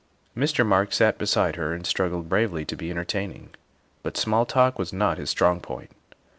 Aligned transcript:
Mr. 0.35 0.65
Marks 0.65 0.95
sat 0.95 1.19
beside 1.19 1.57
her 1.57 1.75
and 1.75 1.85
struggled 1.85 2.27
bravely 2.27 2.65
to 2.65 2.75
be 2.75 2.89
entertaining, 2.89 3.51
but 4.01 4.17
small 4.17 4.47
talk 4.47 4.79
was 4.79 4.91
not 4.91 5.19
his 5.19 5.29
strong 5.29 5.59
point. 5.59 5.91